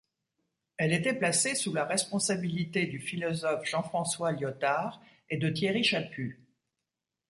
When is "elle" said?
0.77-0.93